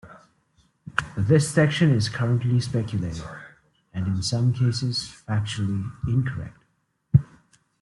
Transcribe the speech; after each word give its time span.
This 1.15 1.47
section 1.53 1.91
is 1.91 2.09
currently 2.09 2.59
speculative, 2.59 3.23
and 3.93 4.07
in 4.07 4.23
some 4.23 4.51
cases 4.51 5.07
factually 5.29 5.91
incorrect. 6.07 6.57